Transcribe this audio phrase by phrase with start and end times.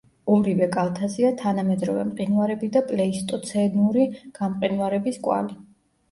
[0.35, 4.05] ორივე კალთაზეა თანამედროვე მყინვარები და პლეისტოცენური
[4.39, 5.59] გამყინვარების კვალი.